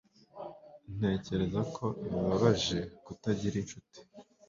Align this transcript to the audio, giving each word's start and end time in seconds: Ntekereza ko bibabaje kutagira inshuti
Ntekereza 0.95 1.61
ko 1.75 1.85
bibabaje 2.11 2.79
kutagira 3.05 3.55
inshuti 3.61 3.99